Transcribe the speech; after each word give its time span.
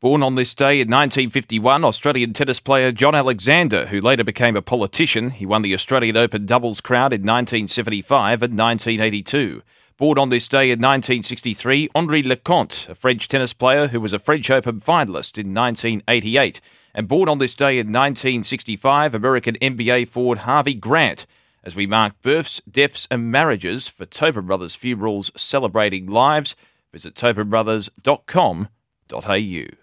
Born 0.00 0.22
on 0.22 0.36
this 0.36 0.54
day 0.54 0.74
in 0.74 0.86
1951, 0.86 1.82
Australian 1.82 2.32
tennis 2.32 2.60
player 2.60 2.92
John 2.92 3.16
Alexander, 3.16 3.86
who 3.86 4.00
later 4.00 4.22
became 4.22 4.54
a 4.54 4.62
politician, 4.62 5.30
he 5.30 5.44
won 5.44 5.62
the 5.62 5.74
Australian 5.74 6.16
Open 6.16 6.46
doubles 6.46 6.80
crown 6.80 7.12
in 7.12 7.22
1975 7.22 8.44
and 8.44 8.56
1982. 8.56 9.60
Born 9.96 10.18
on 10.18 10.28
this 10.28 10.46
day 10.46 10.70
in 10.70 10.78
1963, 10.78 11.88
Henri 11.96 12.22
Leconte, 12.22 12.88
a 12.88 12.94
French 12.94 13.26
tennis 13.26 13.52
player 13.52 13.88
who 13.88 14.00
was 14.00 14.12
a 14.12 14.20
French 14.20 14.48
Open 14.52 14.80
finalist 14.80 15.36
in 15.36 15.52
1988. 15.52 16.60
And 16.94 17.08
born 17.08 17.28
on 17.28 17.38
this 17.38 17.56
day 17.56 17.80
in 17.80 17.88
1965, 17.88 19.16
American 19.16 19.56
NBA 19.56 20.06
forward 20.06 20.38
Harvey 20.38 20.74
Grant. 20.74 21.26
As 21.64 21.74
we 21.74 21.88
mark 21.88 22.12
births, 22.22 22.62
deaths, 22.70 23.08
and 23.10 23.32
marriages 23.32 23.88
for 23.88 24.06
Tobin 24.06 24.46
Brothers 24.46 24.76
Funerals 24.76 25.32
celebrating 25.34 26.06
lives, 26.06 26.54
visit 26.92 27.16
tobinbrothers.com.au. 27.16 29.68